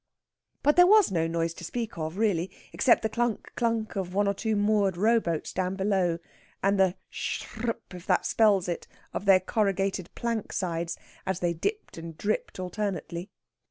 But 0.63 0.77
there 0.77 0.87
was 0.87 1.11
no 1.11 1.27
noise 1.27 1.53
to 1.53 1.63
speak 1.63 1.95
of, 1.95 2.17
really, 2.17 2.49
except 2.73 3.03
the 3.03 3.07
clunk 3.07 3.51
clunk 3.55 3.95
of 3.95 4.15
one 4.15 4.27
or 4.27 4.33
two 4.33 4.55
moored 4.55 4.97
rowboats 4.97 5.53
down 5.53 5.75
below, 5.75 6.17
and 6.63 6.79
the 6.79 6.95
sh 7.11 7.43
r 7.57 7.61
r 7.61 7.61
r 7.61 7.67
r 7.67 7.73
p 7.87 7.97
(if 7.97 8.07
that 8.07 8.25
spells 8.25 8.67
it) 8.67 8.87
of 9.13 9.25
their 9.25 9.39
corrugated 9.39 10.09
plank 10.15 10.53
sides, 10.53 10.97
as 11.27 11.39
they 11.39 11.53
dipped 11.53 11.99
and 11.99 12.17
dripped 12.17 12.59
alternately. 12.59 13.29